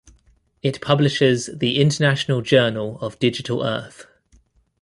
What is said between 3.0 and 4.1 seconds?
of Digital Earth".